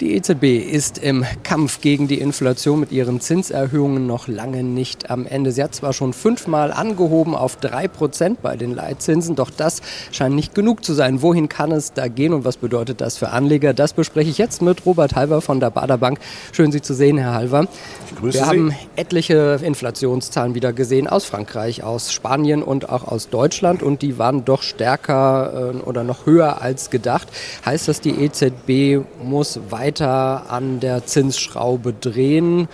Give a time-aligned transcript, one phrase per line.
[0.00, 5.26] Die EZB ist im Kampf gegen die Inflation mit ihren Zinserhöhungen noch lange nicht am
[5.26, 5.50] Ende.
[5.50, 9.82] Sie hat zwar schon fünfmal angehoben auf drei Prozent bei den Leitzinsen, doch das
[10.12, 11.20] scheint nicht genug zu sein.
[11.20, 13.74] Wohin kann es da gehen und was bedeutet das für Anleger?
[13.74, 16.20] Das bespreche ich jetzt mit Robert Halver von der Bader Bank.
[16.52, 17.66] Schön, Sie zu sehen, Herr Halver.
[18.08, 18.48] Ich grüße Wir Sie.
[18.48, 24.16] haben etliche Inflationszahlen wieder gesehen aus Frankreich, aus Spanien und auch aus Deutschland und die
[24.16, 27.26] waren doch stärker äh, oder noch höher als gedacht.
[27.66, 32.68] Heißt das, die EZB muss weiter weiter an der Zinsschraube drehen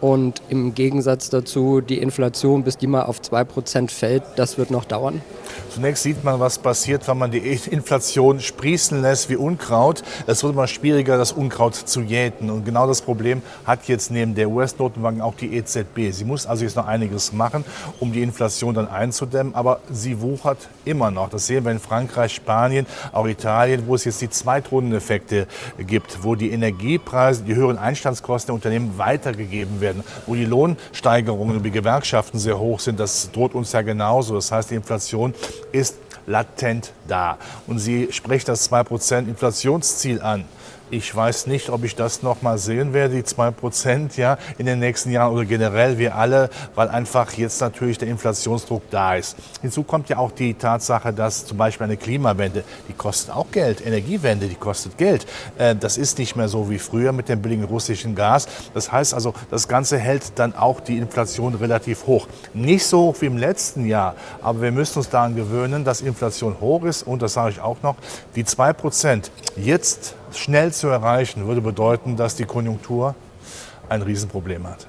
[0.00, 4.84] und im Gegensatz dazu die Inflation, bis die mal auf 2% fällt, das wird noch
[4.84, 5.22] dauern?
[5.70, 10.02] Zunächst sieht man, was passiert, wenn man die Inflation sprießen lässt wie Unkraut.
[10.26, 12.50] Es wird immer schwieriger, das Unkraut zu jäten.
[12.50, 16.10] Und genau das Problem hat jetzt neben der US-Notenbank auch die EZB.
[16.12, 17.64] Sie muss also jetzt noch einiges machen,
[18.00, 19.54] um die Inflation dann einzudämmen.
[19.54, 21.28] Aber sie wuchert immer noch.
[21.30, 25.46] Das sehen wir in Frankreich, Spanien, auch Italien, wo es jetzt die Zweitrundeneffekte
[25.78, 29.87] gibt, wo die Energiepreise, die höheren Einstandskosten der Unternehmen weitergegeben werden,
[30.26, 33.00] wo die Lohnsteigerungen über die Gewerkschaften sehr hoch sind.
[33.00, 34.34] Das droht uns ja genauso.
[34.34, 35.34] Das heißt, die Inflation
[35.72, 37.38] ist latent da.
[37.66, 40.44] Und sie spricht das 2% Inflationsziel an.
[40.90, 44.64] Ich weiß nicht, ob ich das noch mal sehen werde, die zwei Prozent ja, in
[44.64, 49.36] den nächsten Jahren oder generell wir alle, weil einfach jetzt natürlich der Inflationsdruck da ist.
[49.60, 53.84] Hinzu kommt ja auch die Tatsache, dass zum Beispiel eine Klimawende, die kostet auch Geld,
[53.84, 55.26] Energiewende, die kostet Geld.
[55.58, 58.48] Äh, das ist nicht mehr so wie früher mit dem billigen russischen Gas.
[58.72, 62.28] Das heißt also, das Ganze hält dann auch die Inflation relativ hoch.
[62.54, 66.56] Nicht so hoch wie im letzten Jahr, aber wir müssen uns daran gewöhnen, dass Inflation
[66.60, 67.96] hoch ist und das sage ich auch noch,
[68.34, 73.14] die zwei Prozent jetzt schnell zu erreichen, würde bedeuten, dass die Konjunktur
[73.88, 74.86] ein Riesenproblem hat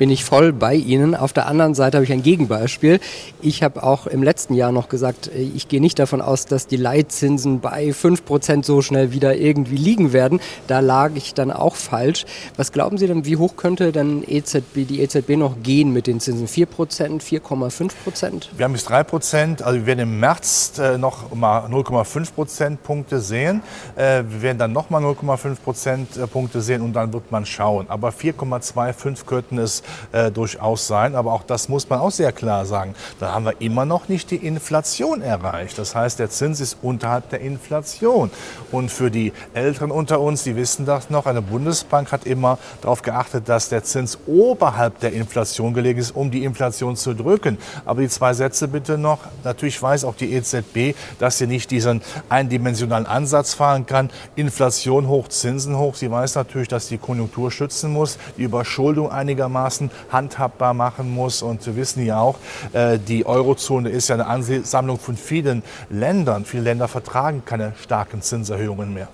[0.00, 1.14] bin ich voll bei Ihnen.
[1.14, 3.00] Auf der anderen Seite habe ich ein Gegenbeispiel.
[3.42, 6.66] Ich habe auch im letzten Jahr noch gesagt, äh, ich gehe nicht davon aus, dass
[6.66, 10.40] die Leitzinsen bei 5% so schnell wieder irgendwie liegen werden.
[10.68, 12.24] Da lag ich dann auch falsch.
[12.56, 16.18] Was glauben Sie denn, wie hoch könnte dann EZB, die EZB noch gehen mit den
[16.18, 16.48] Zinsen?
[16.48, 18.48] 4%, 4,5%?
[18.56, 19.62] Wir haben bis 3%.
[19.62, 23.62] Also wir werden im März äh, noch mal 0,5 Prozentpunkte sehen.
[23.96, 27.84] Äh, wir werden dann noch mal 0,5 Prozentpunkte sehen und dann wird man schauen.
[27.90, 29.82] Aber 4,25 könnten es
[30.12, 31.14] äh, durchaus sein.
[31.14, 32.94] Aber auch das muss man auch sehr klar sagen.
[33.18, 35.78] Da haben wir immer noch nicht die Inflation erreicht.
[35.78, 38.30] Das heißt, der Zins ist unterhalb der Inflation.
[38.72, 43.02] Und für die Älteren unter uns, die wissen das noch, eine Bundesbank hat immer darauf
[43.02, 47.58] geachtet, dass der Zins oberhalb der Inflation gelegen ist, um die Inflation zu drücken.
[47.84, 49.20] Aber die zwei Sätze bitte noch.
[49.44, 54.10] Natürlich weiß auch die EZB, dass sie nicht diesen eindimensionalen Ansatz fahren kann.
[54.36, 55.94] Inflation hoch, Zinsen hoch.
[55.94, 61.42] Sie weiß natürlich, dass die Konjunktur schützen muss, die Überschuldung einigermaßen einigermaßen handhabbar machen muss.
[61.42, 62.36] Und wir wissen ja auch,
[62.72, 66.44] äh, die Eurozone ist ja eine Ansammlung von vielen Ländern.
[66.44, 69.08] Viele Länder vertragen keine starken Zinserhöhungen mehr.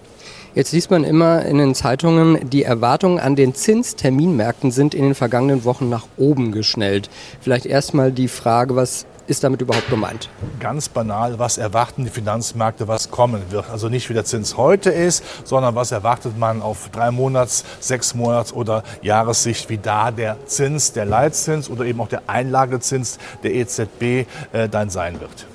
[0.54, 5.14] Jetzt liest man immer in den Zeitungen, die Erwartungen an den Zinsterminmärkten sind in den
[5.14, 7.10] vergangenen Wochen nach oben geschnellt.
[7.42, 10.28] Vielleicht erstmal die Frage, was ist damit überhaupt gemeint?
[10.60, 13.68] Ganz banal, was erwarten die Finanzmärkte, was kommen wird.
[13.70, 18.14] Also nicht wie der Zins heute ist, sondern was erwartet man auf drei Monats, sechs
[18.14, 23.54] Monats oder Jahressicht, wie da der Zins, der Leitzins oder eben auch der Einlagezins der
[23.54, 25.46] EZB äh, dann sein wird.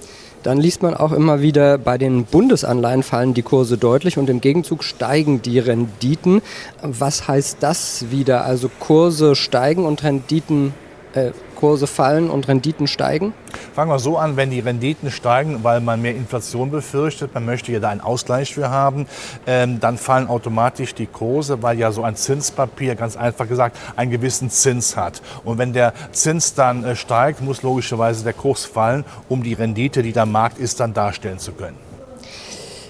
[0.44, 4.42] Dann liest man auch immer wieder, bei den Bundesanleihen fallen die Kurse deutlich und im
[4.42, 6.42] Gegenzug steigen die Renditen.
[6.81, 8.44] Was heißt das wieder?
[8.44, 10.74] Also Kurse steigen und Renditen
[11.14, 13.34] äh, Kurse fallen und Renditen steigen?
[13.74, 17.72] Fangen wir so an, wenn die Renditen steigen, weil man mehr Inflation befürchtet, man möchte
[17.72, 19.08] ja da einen Ausgleich für haben,
[19.48, 24.12] ähm, dann fallen automatisch die Kurse, weil ja so ein Zinspapier, ganz einfach gesagt, einen
[24.12, 25.22] gewissen Zins hat.
[25.46, 30.04] Und wenn der Zins dann äh, steigt, muss logischerweise der Kurs fallen, um die Rendite,
[30.04, 31.91] die am Markt ist, dann darstellen zu können.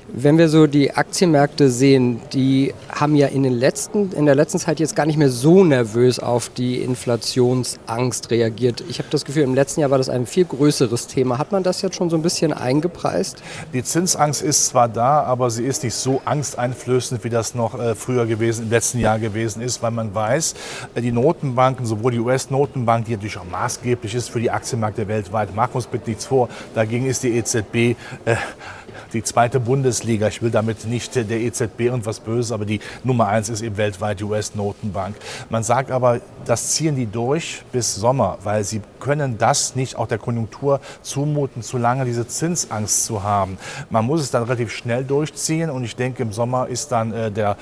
[0.08, 4.60] Wenn wir so die Aktienmärkte sehen, die haben ja in, den letzten, in der letzten
[4.60, 8.84] Zeit jetzt gar nicht mehr so nervös auf die Inflationsangst reagiert.
[8.90, 11.38] Ich habe das Gefühl, im letzten Jahr war das ein viel größeres Thema.
[11.38, 13.42] Hat man das jetzt schon so ein bisschen eingepreist?
[13.74, 17.96] Die Zinsangst ist zwar da, aber sie ist nicht so angsteinflößend, wie das noch äh,
[17.96, 20.56] früher gewesen, im letzten Jahr gewesen ist, weil man weiß,
[20.96, 25.56] äh, die Notenbanken, sowohl die US-Notenbank, die natürlich auch maßgeblich ist für die Aktienmärkte weltweit,
[25.56, 27.76] machen uns bitte nichts vor, dagegen ist die EZB
[28.26, 28.36] äh,
[29.14, 30.28] die zweite Bundesliga.
[30.28, 34.20] Ich will damit nicht der EZB irgendwas Böses, aber die Nummer eins ist eben weltweit
[34.20, 35.16] die US-Notenbank.
[35.50, 40.08] Man sagt aber, das ziehen die durch bis Sommer, weil sie können das nicht auch
[40.08, 43.58] der Konjunktur zumuten, zu lange diese Zinsangst zu haben.
[43.90, 47.32] Man muss es dann relativ schnell durchziehen und ich denke, im Sommer ist dann äh,
[47.32, 47.58] der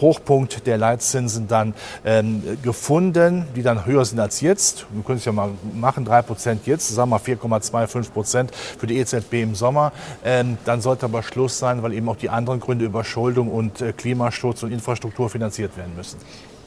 [0.00, 4.86] Hochpunkt der Leitzinsen dann ähm, gefunden, die dann höher sind als jetzt.
[4.90, 8.98] Wir können es ja mal machen, drei Prozent jetzt, sagen wir 4,25 Prozent für die
[8.98, 9.92] EZB im Sommer.
[10.24, 13.94] Ähm, dann sollte aber Schluss sein, weil eben auch die anderen Gründe Überschuldung und äh,
[13.94, 16.18] Klimaschutz und Infrastruktur finanziert werden müssen.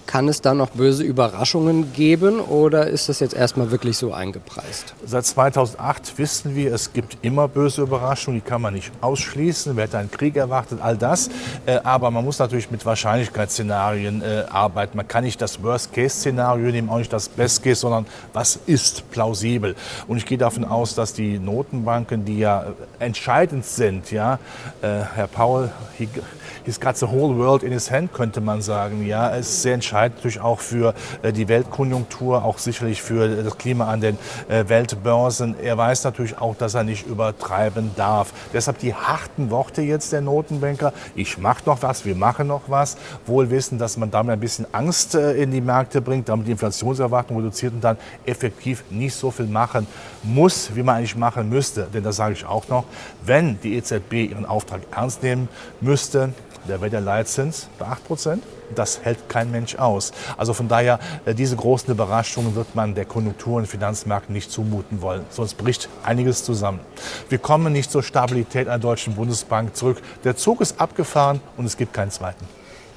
[0.06, 4.94] Kann es da noch böse Überraschungen geben oder ist das jetzt erstmal wirklich so eingepreist?
[5.06, 9.76] Seit 2008 wissen wir, es gibt immer böse Überraschungen, die kann man nicht ausschließen.
[9.76, 11.30] Wer hat einen Krieg erwartet, all das.
[11.66, 14.98] Äh, aber man muss natürlich mit Wahrscheinlichkeitsszenarien äh, arbeiten.
[14.98, 19.76] Man kann nicht das Worst-Case-Szenario nehmen, auch nicht das Best-Case, sondern was ist plausibel.
[20.08, 22.66] Und ich gehe davon aus, dass die Notenbanken, die ja
[23.00, 24.40] entscheidend sind, ja,
[24.82, 25.70] äh, Herr Paul,
[26.66, 29.06] he's got the whole world in his hand, könnte man sagen.
[29.06, 33.58] Ja, es ist sehr entscheidend natürlich auch für äh, die Weltkonjunktur, auch sicherlich für das
[33.58, 34.18] Klima an den
[34.50, 35.56] äh, Weltbörsen.
[35.62, 38.34] Er weiß natürlich auch, dass er nicht übertreiben darf.
[38.54, 40.94] Deshalb die harten Worte jetzt der Notenbanker.
[41.16, 42.98] Ich mache noch was, wir machen noch was.
[43.26, 46.52] Wohl wissen, dass man damit ein bisschen Angst äh, in die Märkte bringt, damit die
[46.52, 49.88] Inflationserwartung reduziert und dann effektiv nicht so viel machen
[50.24, 51.88] muss, wie man eigentlich machen müsste.
[51.94, 52.86] Denn das sage ich auch noch,
[53.26, 55.50] wenn die EZB ihren Auftrag ernst nehmen
[55.80, 56.34] müsste,
[56.68, 58.44] der Leitzins bei 8 Prozent.
[58.76, 60.14] Das hält kein Mensch aus.
[60.38, 65.02] Also von daher, äh, diese großen Überraschungen wird man der Konjunktur- und Finanzmärkten nicht zumuten
[65.02, 65.26] wollen.
[65.30, 66.80] Sonst bricht einiges zusammen.
[67.30, 70.02] Wir kommen nicht zur Stabilität einer deutschen Bundesbank zurück.
[70.24, 72.46] Der Zug ist abgefahren und es gibt keinen zweiten.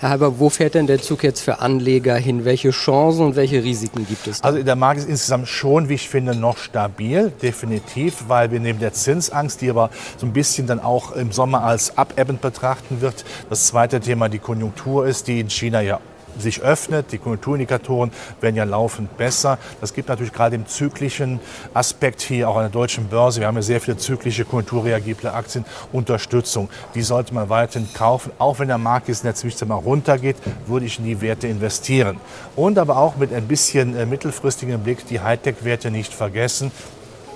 [0.05, 2.45] Herr Halber, wo fährt denn der Zug jetzt für Anleger hin?
[2.45, 4.43] Welche Chancen und welche Risiken gibt es?
[4.43, 4.49] Da?
[4.49, 8.81] Also der Markt ist insgesamt schon, wie ich finde, noch stabil, definitiv, weil wir neben
[8.81, 13.25] der Zinsangst, die aber so ein bisschen dann auch im Sommer als abebbend betrachten wird,
[13.49, 16.01] das zweite Thema die Konjunktur ist, die in China ja
[16.39, 17.13] sich öffnet.
[17.13, 18.11] Die Konjunkturindikatoren
[18.41, 19.59] werden ja laufend besser.
[19.81, 21.41] Das gibt natürlich gerade im zyklischen
[21.73, 23.41] Aspekt hier auch an der deutschen Börse.
[23.41, 26.69] Wir haben ja sehr viele zyklische konjunkturreagible Aktien Unterstützung.
[26.95, 28.33] Die sollte man weiterhin kaufen.
[28.39, 30.37] Auch wenn der Markt jetzt in der Zwischenzeit mal runtergeht,
[30.67, 32.19] würde ich in die Werte investieren.
[32.57, 36.71] Und aber auch mit ein bisschen äh, mittelfristigem Blick die Hightech-Werte nicht vergessen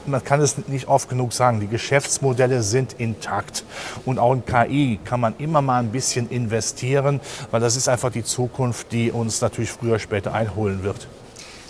[0.08, 3.64] man kann es nicht oft genug sagen, die Geschäftsmodelle sind intakt.
[4.04, 7.20] Und auch in KI kann man immer mal ein bisschen investieren,
[7.50, 11.08] weil das ist einfach die Zukunft, die uns natürlich früher oder später einholen wird.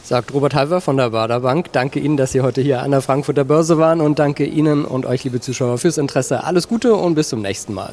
[0.02, 1.70] Sagt Robert Halver von der Bader Bank.
[1.72, 5.04] Danke Ihnen, dass Sie heute hier an der Frankfurter Börse waren und danke Ihnen und
[5.04, 6.44] euch, liebe Zuschauer, fürs Interesse.
[6.44, 7.92] Alles Gute und bis zum nächsten Mal.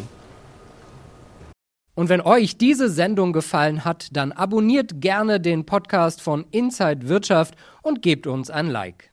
[1.95, 7.56] Und wenn euch diese Sendung gefallen hat, dann abonniert gerne den Podcast von Inside Wirtschaft
[7.81, 9.12] und gebt uns ein Like.